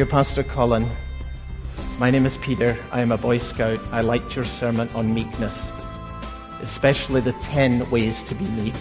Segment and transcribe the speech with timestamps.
[0.00, 0.88] Dear Pastor Colin,
[1.98, 2.74] my name is Peter.
[2.90, 3.78] I am a Boy Scout.
[3.92, 5.70] I liked your sermon on meekness,
[6.62, 8.72] especially the 10 ways to be meek.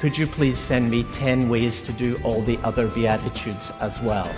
[0.00, 4.28] Could you please send me 10 ways to do all the other Beatitudes as well?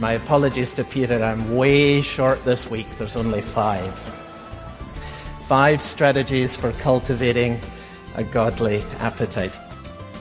[0.00, 2.88] My apologies to Peter, I'm way short this week.
[2.98, 3.96] There's only five.
[5.46, 7.60] Five strategies for cultivating
[8.16, 9.56] a godly appetite.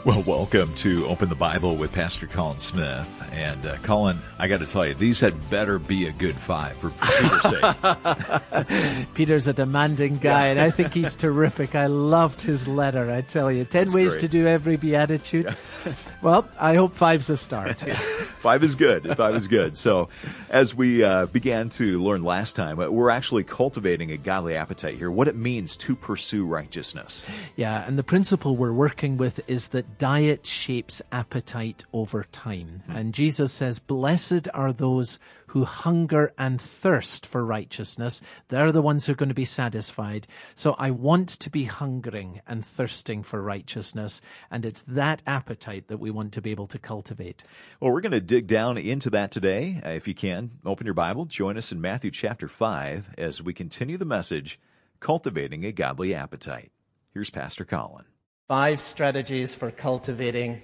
[0.06, 3.08] Well, welcome to Open the Bible with Pastor Colin Smith.
[3.32, 6.76] And uh, Colin, I got to tell you, these had better be a good five
[6.76, 9.08] for Peter's sake.
[9.14, 10.52] Peter's a demanding guy, yeah.
[10.52, 11.76] and I think he's terrific.
[11.76, 13.64] I loved his letter, I tell you.
[13.64, 14.22] Ten That's ways great.
[14.22, 15.56] to do every beatitude.
[15.86, 15.94] Yeah.
[16.22, 17.80] Well, I hope five's a start.
[18.40, 19.16] five is good.
[19.16, 19.76] Five is good.
[19.76, 20.10] So,
[20.50, 24.98] as we uh, began to learn last time, uh, we're actually cultivating a godly appetite
[24.98, 27.26] here, what it means to pursue righteousness.
[27.56, 32.84] Yeah, and the principle we're working with is that diet shapes appetite over time.
[32.84, 32.98] Mm-hmm.
[32.98, 35.20] And Jesus says, blessed are those
[35.52, 38.22] who hunger and thirst for righteousness.
[38.48, 40.26] They're the ones who are going to be satisfied.
[40.56, 44.22] So I want to be hungering and thirsting for righteousness.
[44.50, 47.44] And it's that appetite that we want to be able to cultivate.
[47.82, 49.82] Well, we're going to dig down into that today.
[49.86, 53.54] Uh, if you can, open your Bible, join us in Matthew chapter 5 as we
[53.54, 54.58] continue the message,
[55.02, 56.72] Cultivating a Godly Appetite.
[57.14, 58.06] Here's Pastor Colin.
[58.48, 60.62] Five strategies for cultivating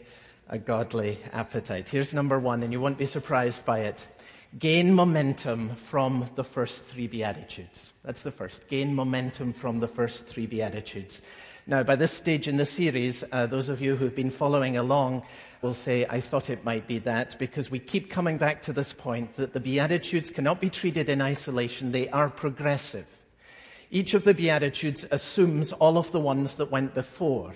[0.47, 1.89] a godly appetite.
[1.89, 4.07] Here's number one, and you won't be surprised by it.
[4.57, 7.91] Gain momentum from the first three Beatitudes.
[8.03, 8.67] That's the first.
[8.69, 11.21] Gain momentum from the first three Beatitudes.
[11.67, 15.23] Now, by this stage in the series, uh, those of you who've been following along
[15.61, 18.93] will say, I thought it might be that, because we keep coming back to this
[18.93, 21.91] point that the Beatitudes cannot be treated in isolation.
[21.91, 23.07] They are progressive.
[23.91, 27.53] Each of the Beatitudes assumes all of the ones that went before.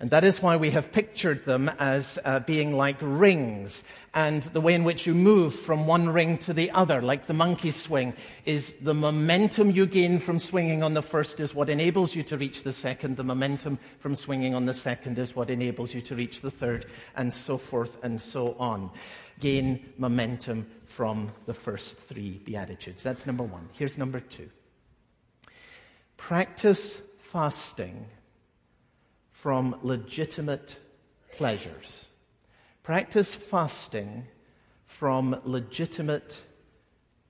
[0.00, 3.84] And that is why we have pictured them as uh, being like rings.
[4.12, 7.32] And the way in which you move from one ring to the other, like the
[7.32, 8.12] monkey swing,
[8.44, 12.36] is the momentum you gain from swinging on the first is what enables you to
[12.36, 13.16] reach the second.
[13.16, 16.86] The momentum from swinging on the second is what enables you to reach the third,
[17.16, 18.90] and so forth and so on.
[19.38, 23.02] Gain momentum from the first three Beatitudes.
[23.02, 23.68] That's number one.
[23.72, 24.50] Here's number two.
[26.16, 28.06] Practice fasting
[29.44, 30.78] from legitimate
[31.32, 32.08] pleasures.
[32.82, 34.24] Practice fasting
[34.86, 36.40] from legitimate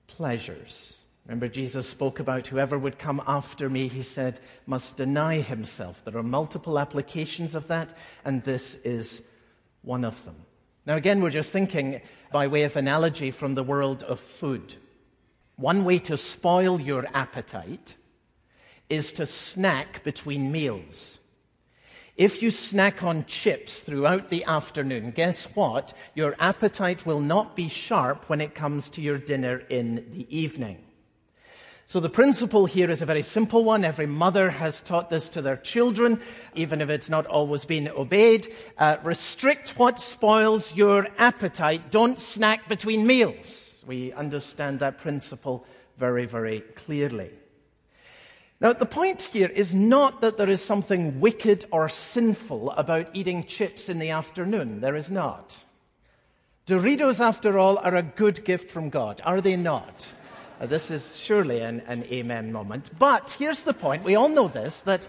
[0.07, 1.01] pleasures.
[1.25, 6.05] Remember, Jesus spoke about whoever would come after me, he said, must deny himself.
[6.05, 9.21] There are multiple applications of that, and this is
[9.81, 10.37] one of them.
[10.85, 11.99] Now, again, we're just thinking
[12.31, 14.75] by way of analogy from the world of food.
[15.57, 17.95] One way to spoil your appetite
[18.87, 21.19] is to snack between meals.
[22.17, 25.93] If you snack on chips throughout the afternoon, guess what?
[26.13, 30.77] Your appetite will not be sharp when it comes to your dinner in the evening.
[31.87, 33.83] So the principle here is a very simple one.
[33.83, 36.21] Every mother has taught this to their children,
[36.55, 38.47] even if it's not always been obeyed.
[38.77, 41.91] Uh, restrict what spoils your appetite.
[41.91, 43.83] Don't snack between meals.
[43.85, 45.65] We understand that principle
[45.97, 47.31] very, very clearly.
[48.61, 53.45] Now, the point here is not that there is something wicked or sinful about eating
[53.45, 54.79] chips in the afternoon.
[54.79, 55.57] There is not.
[56.65, 60.07] Doritos, after all, are a good gift from God, are they not?
[60.61, 62.89] This is surely an, an amen moment.
[62.97, 64.03] But here's the point.
[64.03, 65.07] We all know this, that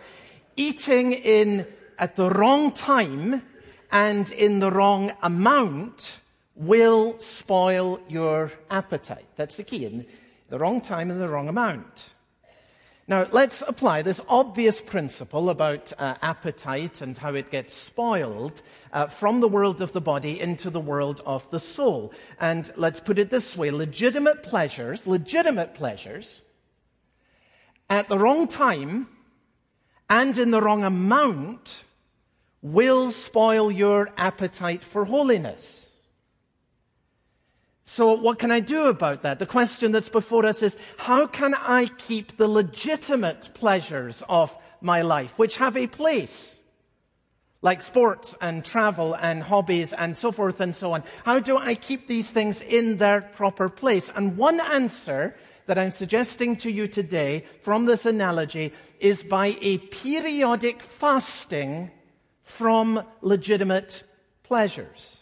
[0.56, 1.66] eating in,
[1.98, 3.42] at the wrong time
[3.92, 6.18] and in the wrong amount
[6.56, 9.26] will spoil your appetite.
[9.36, 9.84] That's the key.
[9.84, 10.06] In
[10.48, 12.15] the wrong time and the wrong amount.
[13.08, 18.62] Now, let's apply this obvious principle about uh, appetite and how it gets spoiled
[18.92, 22.12] uh, from the world of the body into the world of the soul.
[22.40, 26.42] And let's put it this way legitimate pleasures, legitimate pleasures,
[27.88, 29.08] at the wrong time
[30.10, 31.84] and in the wrong amount
[32.60, 35.85] will spoil your appetite for holiness.
[37.88, 39.38] So what can I do about that?
[39.38, 45.02] The question that's before us is, how can I keep the legitimate pleasures of my
[45.02, 46.56] life, which have a place,
[47.62, 51.04] like sports and travel and hobbies and so forth and so on?
[51.24, 54.10] How do I keep these things in their proper place?
[54.16, 55.36] And one answer
[55.66, 61.92] that I'm suggesting to you today from this analogy is by a periodic fasting
[62.42, 64.02] from legitimate
[64.42, 65.18] pleasures.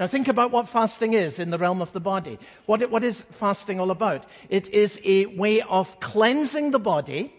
[0.00, 2.38] Now think about what fasting is in the realm of the body.
[2.64, 4.24] What, what is fasting all about?
[4.48, 7.34] It is a way of cleansing the body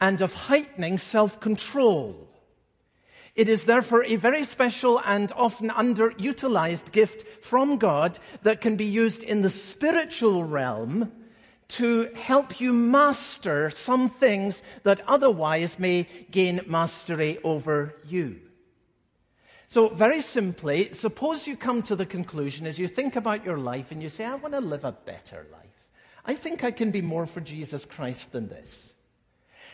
[0.00, 2.28] and of heightening self-control.
[3.34, 8.84] It is therefore a very special and often underutilized gift from God that can be
[8.84, 11.10] used in the spiritual realm
[11.66, 18.40] to help you master some things that otherwise may gain mastery over you.
[19.74, 23.90] So, very simply, suppose you come to the conclusion as you think about your life
[23.90, 25.88] and you say, I want to live a better life.
[26.24, 28.94] I think I can be more for Jesus Christ than this.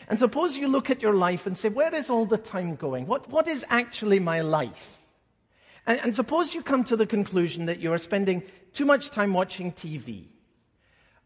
[0.07, 3.05] And suppose you look at your life and say, where is all the time going?
[3.05, 4.97] What, what is actually my life?
[5.85, 8.41] And, and suppose you come to the conclusion that you are spending
[8.73, 10.23] too much time watching TV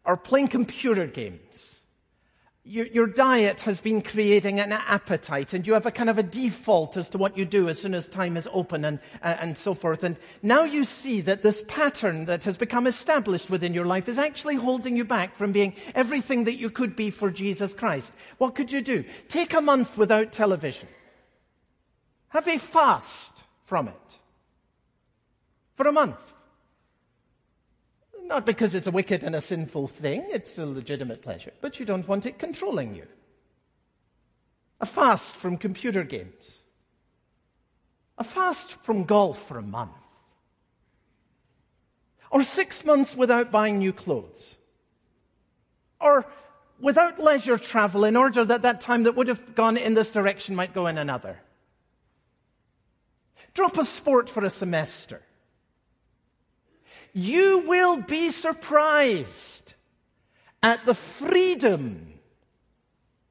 [0.04, 1.75] or playing computer games
[2.66, 6.22] your, your, diet has been creating an appetite and you have a kind of a
[6.22, 9.56] default as to what you do as soon as time is open and, uh, and
[9.56, 10.02] so forth.
[10.02, 14.18] And now you see that this pattern that has become established within your life is
[14.18, 18.12] actually holding you back from being everything that you could be for Jesus Christ.
[18.38, 19.04] What could you do?
[19.28, 20.88] Take a month without television.
[22.28, 24.18] Have a fast from it.
[25.76, 26.20] For a month.
[28.26, 31.86] Not because it's a wicked and a sinful thing, it's a legitimate pleasure, but you
[31.86, 33.06] don't want it controlling you.
[34.80, 36.58] A fast from computer games.
[38.18, 39.92] A fast from golf for a month.
[42.30, 44.56] Or six months without buying new clothes.
[46.00, 46.26] Or
[46.80, 50.56] without leisure travel in order that that time that would have gone in this direction
[50.56, 51.38] might go in another.
[53.54, 55.22] Drop a sport for a semester
[57.16, 59.72] you will be surprised
[60.62, 62.12] at the freedom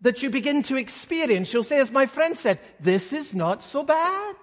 [0.01, 1.53] that you begin to experience.
[1.53, 4.35] You'll say, as my friend said, this is not so bad.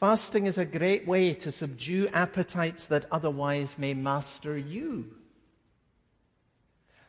[0.00, 5.14] Fasting is a great way to subdue appetites that otherwise may master you.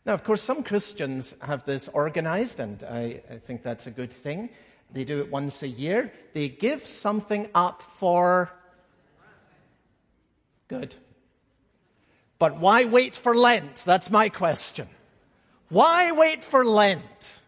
[0.05, 4.11] Now, of course, some Christians have this organized, and I, I, think that's a good
[4.11, 4.49] thing.
[4.91, 6.11] They do it once a year.
[6.33, 8.51] They give something up for
[10.69, 10.95] Good.
[12.37, 13.83] But why wait for Lent?
[13.85, 14.87] That's my question.
[15.67, 17.41] Why wait for Lent?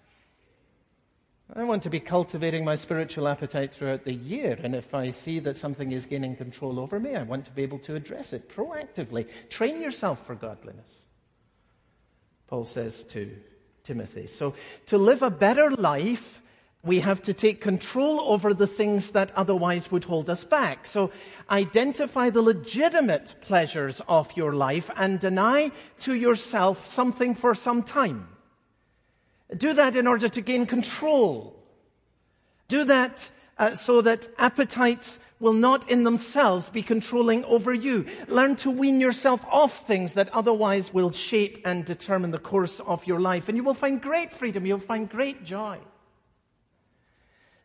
[1.54, 5.40] I want to be cultivating my spiritual appetite throughout the year, and if I see
[5.40, 8.50] that something is gaining control over me, I want to be able to address it
[8.50, 9.28] proactively.
[9.50, 11.06] Train yourself for godliness,
[12.48, 13.36] Paul says to
[13.84, 14.28] Timothy.
[14.28, 14.56] So,
[14.88, 16.41] to live a better life,
[16.84, 20.86] we have to take control over the things that otherwise would hold us back.
[20.86, 21.12] So
[21.50, 28.28] identify the legitimate pleasures of your life and deny to yourself something for some time.
[29.56, 31.62] Do that in order to gain control.
[32.68, 33.30] Do that
[33.60, 38.06] uh, so that appetites will not in themselves be controlling over you.
[38.28, 43.06] Learn to wean yourself off things that otherwise will shape and determine the course of
[43.06, 43.50] your life.
[43.50, 44.66] And you will find great freedom.
[44.66, 45.80] You'll find great joy.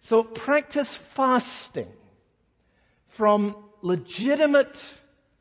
[0.06, 1.88] So practice fasting
[3.08, 4.94] from legitimate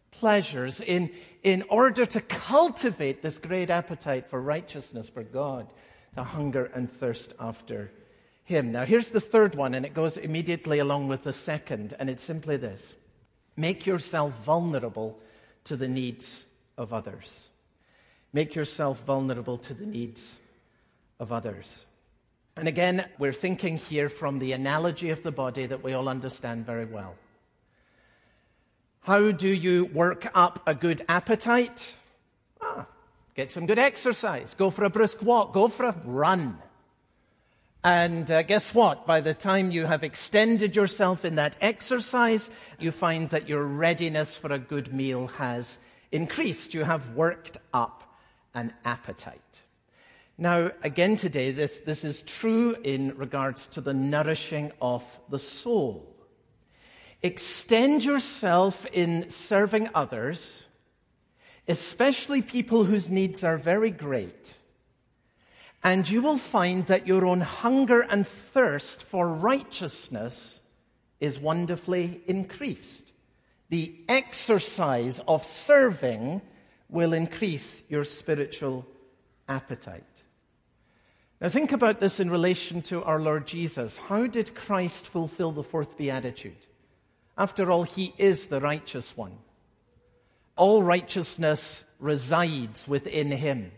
[0.10, 1.12] pleasures in,
[1.44, 5.72] in order to cultivate this great appetite for righteousness, for God,
[6.16, 7.92] the hunger and thirst after
[8.44, 8.72] Him.
[8.72, 12.24] Now, here's the third one, and it goes immediately along with the second, and it's
[12.24, 12.96] simply this
[13.56, 15.20] make yourself vulnerable
[15.66, 16.44] to the needs
[16.76, 17.42] of others.
[18.34, 20.34] Make yourself vulnerable to the needs
[21.20, 21.86] of others.
[22.58, 26.66] And again, we're thinking here from the analogy of the body that we all understand
[26.66, 27.16] very well.
[29.02, 31.94] How do you work up a good appetite?
[32.62, 32.88] Ah,
[33.36, 34.54] get some good exercise.
[34.56, 35.54] Go for a brisk walk.
[35.54, 36.58] Go for a run.
[37.84, 39.06] And uh, guess what?
[39.06, 44.36] By the time you have extended yourself in that exercise, you find that your readiness
[44.36, 45.78] for a good meal has
[46.12, 46.74] increased.
[46.74, 48.18] You have worked up
[48.56, 49.42] an appetite.
[50.38, 56.14] Now, again today, this, this is true in regards to the nourishing of the soul.
[57.24, 60.66] Extend yourself in serving others,
[61.68, 64.56] especially people whose needs are very great,
[65.84, 70.60] and you will find that your own hunger and thirst for righteousness
[71.20, 73.14] is wonderfully increased.
[73.70, 76.42] The exercise of serving
[76.90, 78.86] will increase your spiritual
[79.48, 80.04] appetite.
[81.46, 83.98] Now, think about this in relation to our Lord Jesus.
[83.98, 86.58] How did Christ fulfill the fourth beatitude?
[87.38, 89.38] After all, he is the righteous one.
[90.56, 93.72] All righteousness resides within him.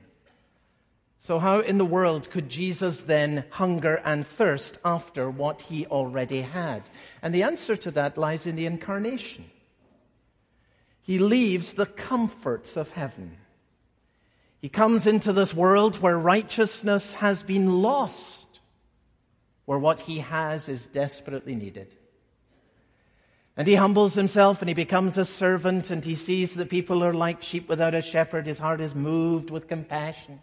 [1.20, 6.44] So, how in the world could Jesus then hunger and thirst after what he already
[6.44, 6.84] had?
[7.22, 9.44] And the answer to that lies in the incarnation.
[11.02, 13.36] He leaves the comforts of heaven
[14.62, 18.46] he comes into this world where righteousness has been lost.
[19.66, 21.94] where what he has is desperately needed.
[23.58, 27.14] And he humbles himself and he becomes a servant and he sees that people are
[27.14, 28.48] like sheep without a shepherd.
[28.48, 30.42] His heart is moved with compassion.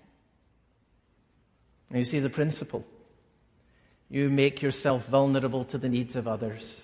[1.88, 2.84] And you see the principle.
[4.10, 6.82] You make yourself vulnerable to the needs of others.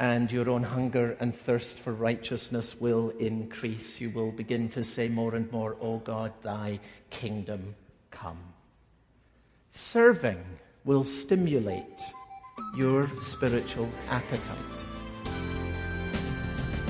[0.00, 4.00] And your own hunger and thirst for righteousness will increase.
[4.00, 7.76] You will begin to say more and more, O God, thy kingdom
[8.10, 8.40] come.
[9.70, 10.44] Serving
[10.84, 12.02] will stimulate
[12.76, 14.40] your spiritual appetite.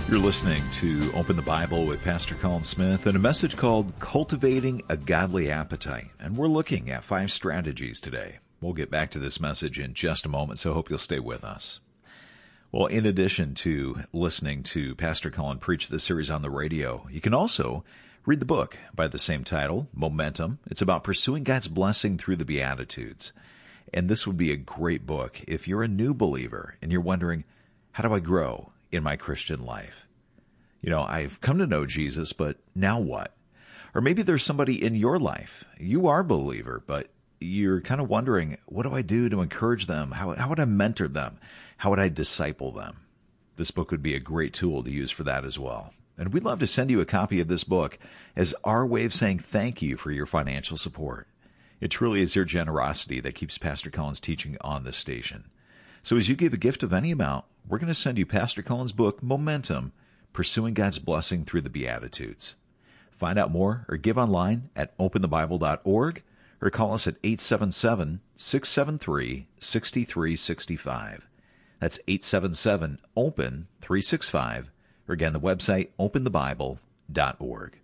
[0.08, 4.82] You're listening to Open the Bible with Pastor Colin Smith and a message called Cultivating
[4.88, 6.10] a Godly Appetite.
[6.20, 8.38] And we're looking at five strategies today.
[8.60, 11.42] We'll get back to this message in just a moment, so hope you'll stay with
[11.42, 11.80] us.
[12.74, 17.20] Well, in addition to listening to Pastor Colin preach this series on the radio, you
[17.20, 17.84] can also
[18.26, 20.58] read the book by the same title, Momentum.
[20.66, 23.32] It's about pursuing God's blessing through the Beatitudes.
[23.92, 27.44] And this would be a great book if you're a new believer and you're wondering,
[27.92, 28.72] how do I grow?
[28.90, 30.08] in my Christian life.
[30.80, 33.36] You know, I've come to know Jesus, but now what?
[33.94, 35.64] Or maybe there's somebody in your life.
[35.78, 37.06] You are a believer, but
[37.40, 40.10] you're kind of wondering, what do I do to encourage them?
[40.10, 41.38] How, how would I mentor them?
[41.84, 43.00] How would I disciple them?
[43.56, 45.92] This book would be a great tool to use for that as well.
[46.16, 47.98] And we'd love to send you a copy of this book
[48.34, 51.28] as our way of saying thank you for your financial support.
[51.82, 55.44] It truly is your generosity that keeps Pastor Colin's teaching on this station.
[56.02, 58.62] So as you give a gift of any amount, we're going to send you Pastor
[58.62, 59.92] Colin's book, Momentum
[60.32, 62.54] Pursuing God's Blessing Through the Beatitudes.
[63.10, 66.22] Find out more or give online at openthebible.org
[66.62, 71.28] or call us at 877 673 6365.
[71.84, 74.70] That's 877 OPEN 365,
[75.06, 77.78] or again, the website openthebible.org.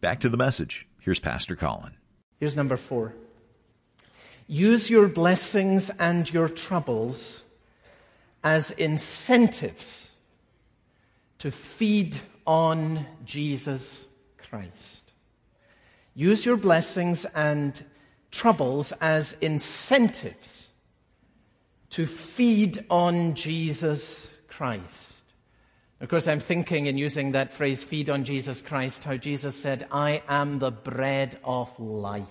[0.00, 0.88] Back to the message.
[1.00, 1.96] Here's Pastor Colin.
[2.38, 3.12] Here's number four.
[4.46, 7.42] Use your blessings and your troubles
[8.42, 10.08] as incentives
[11.40, 14.06] to feed on Jesus
[14.38, 15.12] Christ.
[16.14, 17.84] Use your blessings and
[18.30, 20.69] troubles as incentives
[21.90, 25.22] to feed on Jesus Christ.
[26.00, 29.86] Of course, I'm thinking in using that phrase, feed on Jesus Christ, how Jesus said,
[29.92, 32.26] I am the bread of life.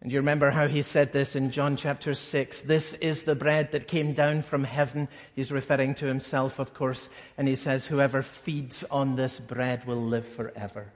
[0.00, 3.70] And you remember how he said this in John chapter 6 This is the bread
[3.70, 5.08] that came down from heaven.
[5.36, 7.08] He's referring to himself, of course.
[7.38, 10.92] And he says, Whoever feeds on this bread will live forever.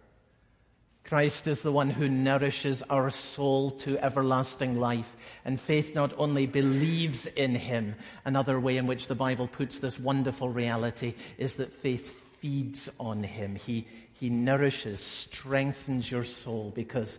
[1.07, 5.17] Christ is the one who nourishes our soul to everlasting life.
[5.45, 7.95] And faith not only believes in him,
[8.25, 13.23] another way in which the Bible puts this wonderful reality is that faith feeds on
[13.23, 13.55] him.
[13.55, 17.19] He, he nourishes, strengthens your soul because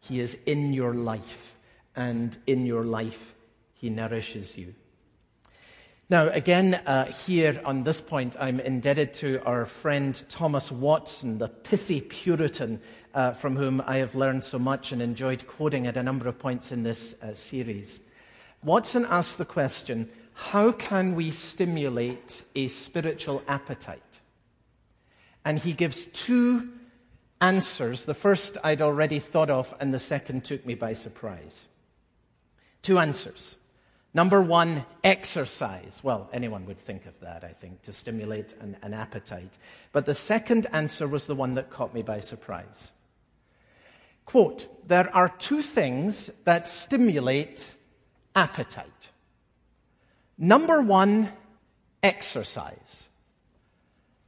[0.00, 1.56] he is in your life,
[1.96, 3.34] and in your life,
[3.74, 4.74] He nourishes you.
[6.08, 11.48] Now, again, uh, here on this point, I'm indebted to our friend Thomas Watson, the
[11.48, 12.80] pithy Puritan,
[13.16, 16.38] uh, from whom I have learned so much and enjoyed quoting at a number of
[16.38, 17.98] points in this uh, series.
[18.62, 24.02] Watson asked the question how can we stimulate a spiritual appetite?
[25.46, 26.68] And he gives two
[27.40, 28.02] answers.
[28.02, 31.62] The first I'd already thought of, and the second took me by surprise.
[32.82, 33.56] Two answers.
[34.12, 36.00] Number one, exercise.
[36.02, 39.52] Well, anyone would think of that, I think, to stimulate an, an, appetite.
[39.92, 42.90] But the second answer was the one that caught me by surprise.
[44.26, 47.74] Quote, there are two things that stimulate
[48.34, 49.08] appetite.
[50.36, 51.32] Number one,
[52.02, 53.08] exercise.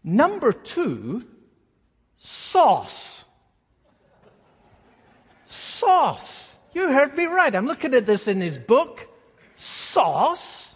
[0.02, 1.26] Number two,
[2.18, 3.24] sauce.
[5.46, 6.56] Sauce.
[6.72, 7.54] You heard me right.
[7.54, 9.06] I'm looking at this in his book.
[9.56, 10.74] Sauce.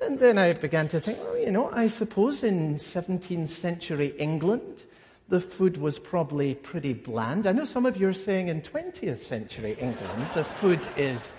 [0.00, 4.84] And then I began to think, well, you know, I suppose in 17th century England,
[5.28, 7.46] the food was probably pretty bland.
[7.46, 11.32] I know some of you are saying in 20th century England, the food is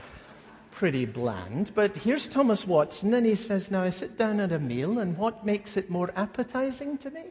[0.72, 1.72] pretty bland.
[1.74, 5.18] But here's Thomas Watson, and he says, Now I sit down at a meal, and
[5.18, 7.24] what makes it more appetizing to me?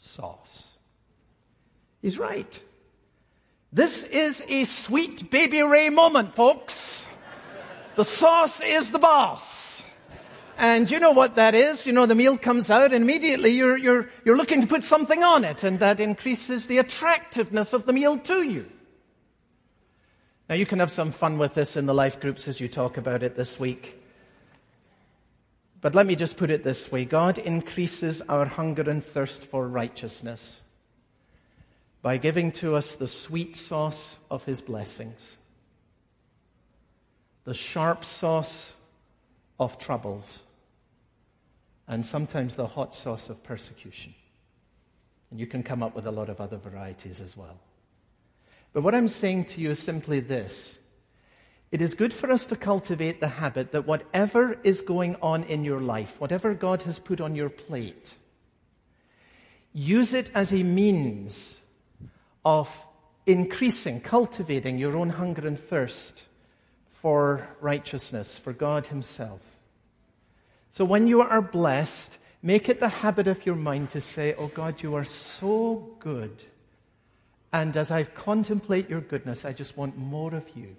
[0.00, 0.68] sauce.
[2.00, 2.60] He's right.
[3.72, 7.06] This is a sweet baby Ray moment, folks.
[7.96, 9.69] The sauce is the boss.
[10.60, 11.86] And you know what that is.
[11.86, 15.22] You know, the meal comes out and immediately you're, you're, you're looking to put something
[15.22, 18.70] on it and that increases the attractiveness of the meal to you.
[20.50, 22.98] Now you can have some fun with this in the life groups as you talk
[22.98, 24.02] about it this week.
[25.80, 29.66] But let me just put it this way God increases our hunger and thirst for
[29.66, 30.60] righteousness
[32.02, 35.38] by giving to us the sweet sauce of his blessings.
[37.44, 38.74] the sharp sauce
[39.58, 40.42] of troubles,
[41.90, 44.14] and sometimes the hot sauce of persecution.
[45.30, 47.58] And you can come up with a lot of other varieties as well.
[48.72, 50.78] But what I'm saying to you is simply this.
[51.72, 55.64] It is good for us to cultivate the habit that whatever is going on in
[55.64, 58.14] your life, whatever God has put on your plate,
[59.72, 61.58] use it as a means
[62.44, 62.86] of
[63.26, 66.22] increasing, cultivating your own hunger and thirst
[67.02, 69.40] for righteousness, for God Himself.
[70.70, 74.48] So when you are blessed, make it the habit of your mind to say, Oh
[74.48, 76.44] God, you are so good.
[77.52, 80.76] And as I contemplate your goodness, I just want more of you.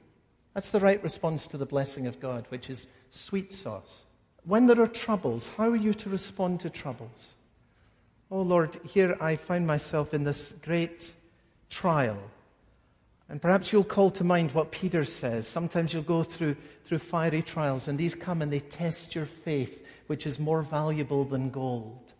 [0.53, 4.03] That's the right response to the blessing of God, which is sweet sauce.
[4.43, 7.29] When there are troubles, how are you to respond to troubles?
[8.29, 11.13] Oh Lord, here I find myself in this great
[11.69, 12.17] trial.
[13.29, 15.48] And perhaps you'll call to mind what Peter says.
[15.48, 19.80] Sometimes you'll go through, through fiery trials, and these come and they test your faith,
[20.12, 22.12] which is more valuable than gold,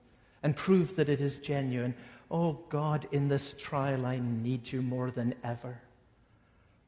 [0.44, 1.94] and prove that it is genuine.
[2.32, 5.78] Oh God, in this trial, I need you more than ever.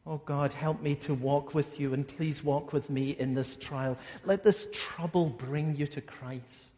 [0.07, 3.57] Oh God, help me to walk with you, and please walk with me in this
[3.57, 3.97] trial.
[4.23, 6.71] Let this trouble bring you to Christ.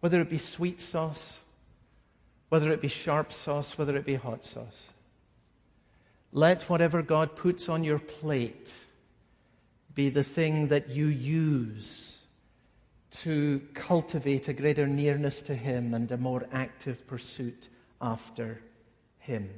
[0.00, 1.40] Whether it be sweet sauce,
[2.48, 4.88] whether it be sharp sauce, whether it be hot sauce.
[6.32, 8.72] Let whatever God puts on your plate
[9.94, 12.16] be the thing that you use
[13.10, 17.68] to cultivate a greater nearness to Him and a more active pursuit
[18.00, 18.60] after
[19.18, 19.50] Him.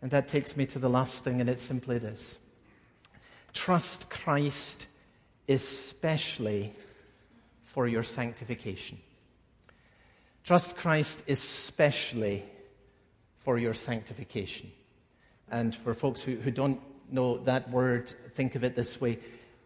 [0.00, 2.38] And that takes me to the last thing, and it's simply this
[3.52, 4.86] trust Christ
[5.48, 6.72] especially
[7.62, 8.98] for your sanctification.
[10.42, 12.44] Trust Christ especially
[13.40, 14.72] for your sanctification.
[15.50, 16.80] And for folks who, who don't
[17.10, 19.18] know that word, think of it this way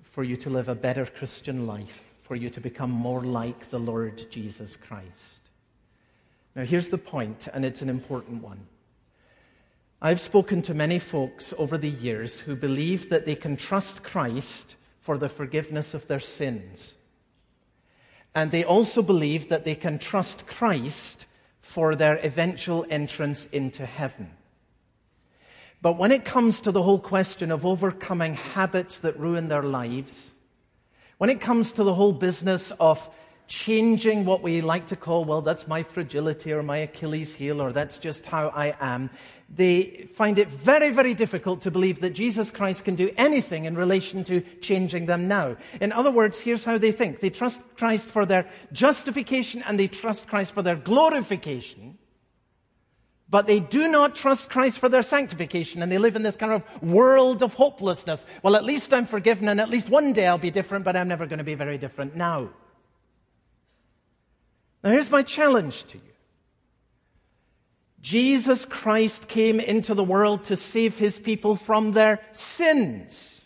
[0.02, 3.80] for you to live a better Christian life for you to become more like the
[3.80, 5.40] Lord Jesus Christ.
[6.54, 8.66] Now, here's the point, and it's an important one.
[10.02, 14.76] I've spoken to many folks over the years who believe that they can trust Christ
[15.00, 16.92] for the forgiveness of their sins.
[18.34, 21.24] And they also believe that they can trust Christ
[21.62, 24.30] for their eventual entrance into heaven.
[25.80, 30.32] But when it comes to the whole question of overcoming habits that ruin their lives,
[31.18, 33.08] when it comes to the whole business of
[33.48, 37.72] changing what we like to call, well, that's my fragility or my Achilles heel or
[37.72, 39.10] that's just how I am,
[39.48, 43.76] they find it very, very difficult to believe that Jesus Christ can do anything in
[43.76, 45.56] relation to changing them now.
[45.80, 47.20] In other words, here's how they think.
[47.20, 51.96] They trust Christ for their justification and they trust Christ for their glorification.
[53.30, 56.52] But they do not trust Christ for their sanctification and they live in this kind
[56.52, 58.24] of world of hopelessness.
[58.42, 61.08] Well, at least I'm forgiven and at least one day I'll be different, but I'm
[61.08, 62.48] never going to be very different now.
[64.82, 66.04] Now here's my challenge to you.
[68.00, 73.44] Jesus Christ came into the world to save his people from their sins.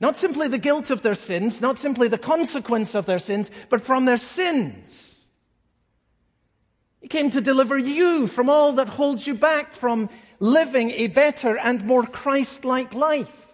[0.00, 3.80] Not simply the guilt of their sins, not simply the consequence of their sins, but
[3.80, 5.13] from their sins.
[7.04, 10.08] He came to deliver you from all that holds you back from
[10.40, 13.46] living a better and more Christ-like life.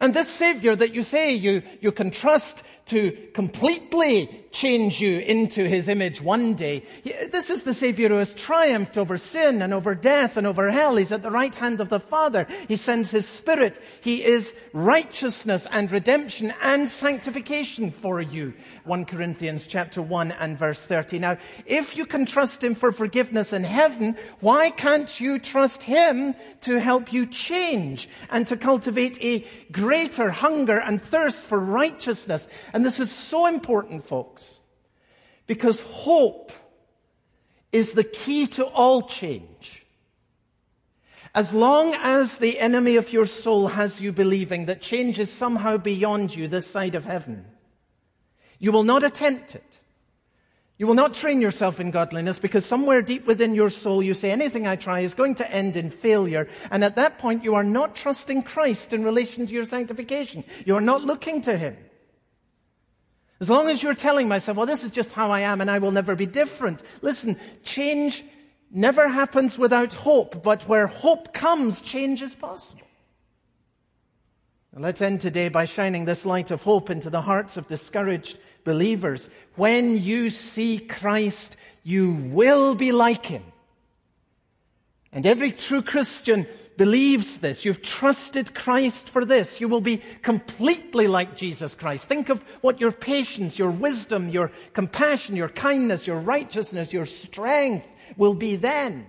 [0.00, 5.68] And this Savior that you say you, you can trust to completely change you into
[5.68, 6.82] his image one day.
[7.30, 10.96] This is the Savior who has triumphed over sin and over death and over hell.
[10.96, 12.48] He's at the right hand of the Father.
[12.66, 13.80] He sends his Spirit.
[14.00, 18.54] He is righteousness and redemption and sanctification for you.
[18.84, 21.20] 1 Corinthians chapter 1 and verse 30.
[21.20, 26.34] Now, if you can trust him for forgiveness in heaven, why can't you trust him
[26.62, 32.48] to help you change and to cultivate a greater hunger and thirst for righteousness?
[32.72, 34.60] And this is so important, folks,
[35.46, 36.52] because hope
[37.72, 39.86] is the key to all change.
[41.34, 45.76] As long as the enemy of your soul has you believing that change is somehow
[45.76, 47.44] beyond you this side of heaven,
[48.58, 49.64] you will not attempt it.
[50.76, 54.30] You will not train yourself in godliness because somewhere deep within your soul you say
[54.30, 56.48] anything I try is going to end in failure.
[56.70, 60.42] And at that point you are not trusting Christ in relation to your sanctification.
[60.64, 61.76] You are not looking to Him.
[63.40, 65.78] As long as you're telling myself, well, this is just how I am and I
[65.78, 66.82] will never be different.
[67.00, 68.22] Listen, change
[68.70, 72.86] never happens without hope, but where hope comes, change is possible.
[74.72, 78.38] Now let's end today by shining this light of hope into the hearts of discouraged
[78.62, 79.28] believers.
[79.56, 83.42] When you see Christ, you will be like him.
[85.12, 86.46] And every true Christian
[86.80, 87.66] believes this.
[87.66, 89.60] You've trusted Christ for this.
[89.60, 92.06] You will be completely like Jesus Christ.
[92.06, 97.86] Think of what your patience, your wisdom, your compassion, your kindness, your righteousness, your strength
[98.16, 99.06] will be then.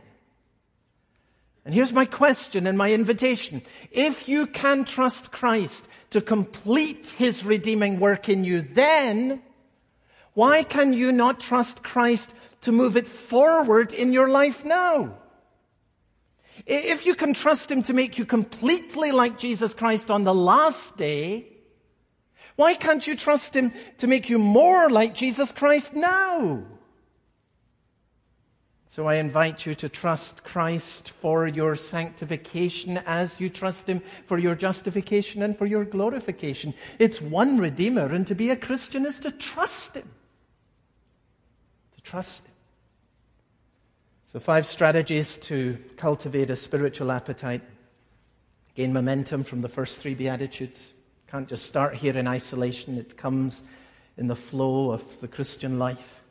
[1.63, 3.61] And here's my question and my invitation.
[3.89, 9.41] If you can trust Christ to complete his redeeming work in you, then
[10.33, 15.20] why can you not trust Christ to move it forward in your life now?
[16.65, 20.97] If you can trust him to make you completely like Jesus Christ on the last
[20.97, 21.47] day,
[22.55, 26.63] why can't you trust him to make you more like Jesus Christ now?
[28.91, 34.37] So I invite you to trust Christ for your sanctification as you trust Him for
[34.37, 36.73] your justification and for your glorification.
[36.99, 40.09] It's one Redeemer, and to be a Christian is to trust Him.
[41.95, 42.50] To trust Him.
[44.31, 47.63] So, five strategies to cultivate a spiritual appetite.
[48.75, 50.93] Gain momentum from the first three Beatitudes.
[51.27, 53.61] Can't just start here in isolation, it comes
[54.15, 56.21] in the flow of the Christian life.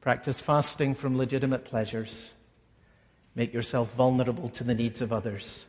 [0.00, 2.30] Practice fasting from legitimate pleasures.
[3.34, 5.66] Make yourself vulnerable to the needs of others.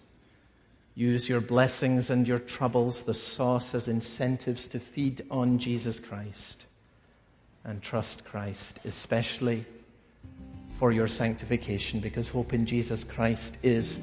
[0.94, 6.66] Use your blessings and your troubles, the sauce, as incentives to feed on Jesus Christ.
[7.64, 9.66] And trust Christ, especially
[10.80, 13.98] for your sanctification, because hope in Jesus Christ is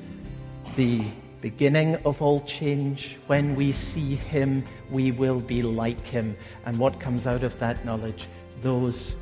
[0.77, 1.05] the
[1.41, 3.17] beginning of all change.
[3.27, 6.37] When we see Him, we will be like Him.
[6.65, 8.29] And what comes out of that knowledge?
[8.63, 9.15] Those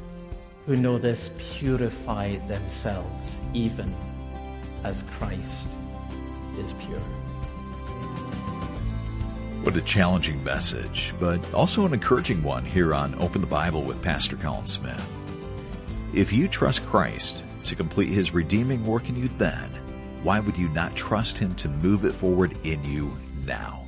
[0.67, 3.93] who know this purify themselves even
[4.85, 5.69] as Christ
[6.59, 7.01] is pure.
[9.63, 14.03] What a challenging message, but also an encouraging one here on Open the Bible with
[14.03, 15.12] Pastor Colin Smith.
[16.15, 19.71] If you trust Christ to complete his redeeming work in you then,
[20.23, 23.87] why would you not trust him to move it forward in you now?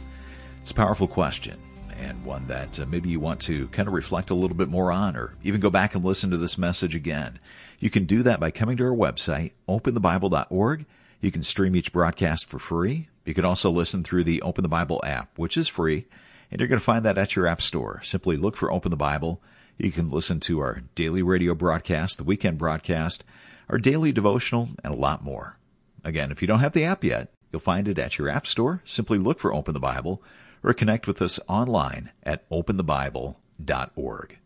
[0.63, 1.61] It's a powerful question
[1.99, 4.91] and one that uh, maybe you want to kind of reflect a little bit more
[4.91, 7.39] on or even go back and listen to this message again.
[7.79, 10.87] You can do that by coming to our website, openthebible.org.
[11.21, 13.09] You can stream each broadcast for free.
[13.27, 16.07] You can also listen through the Open the Bible app, which is free,
[16.51, 18.01] and you're going to find that at your app store.
[18.03, 19.43] Simply look for Open the Bible.
[19.77, 23.25] You can listen to our daily radio broadcast, the weekend broadcast,
[23.69, 25.59] our daily devotional, and a lot more.
[26.05, 28.83] Again, if you don't have the app yet, you'll find it at your app store.
[28.85, 30.23] Simply look for Open the Bible
[30.63, 34.39] or connect with us online at openthebible.org.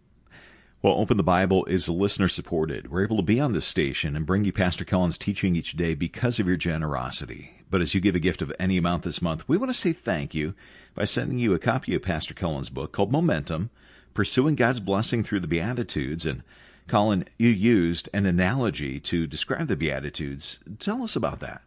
[0.81, 2.91] Well, Open the Bible is listener supported.
[2.91, 5.95] We're able to be on this station and bring you Pastor Colin's teaching each day
[5.95, 7.65] because of your generosity.
[7.69, 9.93] But as you give a gift of any amount this month, we want to say
[9.93, 10.55] thank you
[10.95, 13.71] by sending you a copy of Pastor Colin's book called Momentum
[14.19, 16.27] Pursuing God's Blessing Through the Beatitudes.
[16.27, 16.43] And
[16.89, 20.59] Colin, you used an analogy to describe the Beatitudes.
[20.81, 21.63] Tell us about that.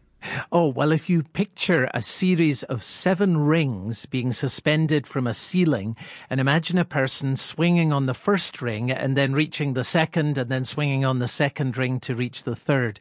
[0.51, 5.95] Oh, well, if you picture a series of seven rings being suspended from a ceiling
[6.29, 10.49] and imagine a person swinging on the first ring and then reaching the second and
[10.49, 12.99] then swinging on the second ring to reach the third.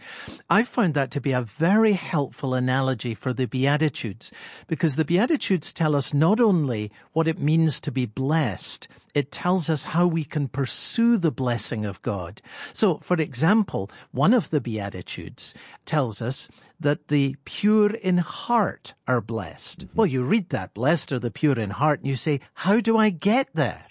[0.48, 4.30] I found that to be a very helpful analogy for the Beatitudes
[4.68, 9.68] because the Beatitudes tell us not only what it means to be blessed, it tells
[9.68, 12.40] us how we can pursue the blessing of God.
[12.72, 19.20] So, for example, one of the Beatitudes tells us that the pure in heart are
[19.20, 19.86] blessed.
[19.86, 19.96] Mm-hmm.
[19.96, 22.96] Well, you read that, blessed are the pure in heart, and you say, how do
[22.96, 23.84] I get there?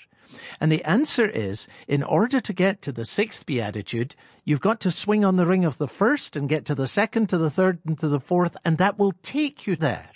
[0.60, 4.92] And the answer is, in order to get to the sixth beatitude, you've got to
[4.92, 7.80] swing on the ring of the first and get to the second, to the third,
[7.86, 10.10] and to the fourth, and that will take you there.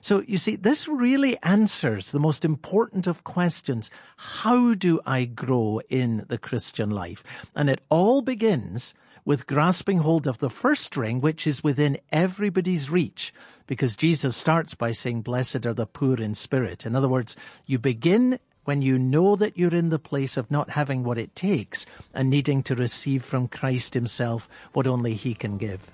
[0.00, 3.90] So you see, this really answers the most important of questions.
[4.16, 7.24] How do I grow in the Christian life?
[7.54, 8.94] And it all begins
[9.24, 13.34] with grasping hold of the first ring, which is within everybody's reach,
[13.66, 16.86] because Jesus starts by saying, blessed are the poor in spirit.
[16.86, 20.70] In other words, you begin when you know that you're in the place of not
[20.70, 25.58] having what it takes and needing to receive from Christ himself what only he can
[25.58, 25.90] give.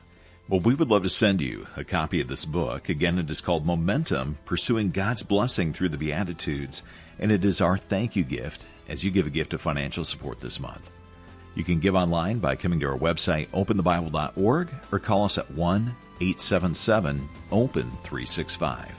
[0.47, 2.91] Well, we would love to send you a copy of this book.
[2.91, 6.83] Again, it is called Momentum Pursuing God's Blessing Through the Beatitudes,
[7.19, 10.41] and it is our thank you gift as you give a gift of financial support
[10.41, 10.91] this month.
[11.55, 15.95] You can give online by coming to our website, openthebible.org, or call us at 1
[16.21, 18.93] 877 OPEN 365.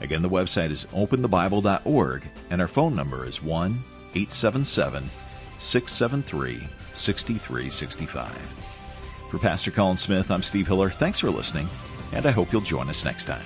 [0.00, 3.82] Again, the website is openthebible.org, and our phone number is 1
[4.14, 5.10] 877
[5.58, 8.75] 673 6365.
[9.28, 10.88] For Pastor Colin Smith, I'm Steve Hiller.
[10.88, 11.68] Thanks for listening,
[12.12, 13.42] and I hope you'll join us next time.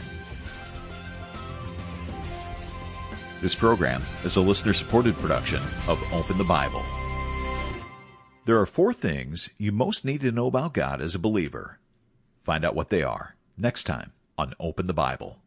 [3.40, 6.84] This program is a listener supported production of Open the Bible.
[8.44, 11.78] There are four things you most need to know about God as a believer.
[12.42, 15.40] Find out what they are next time on Open the Bible.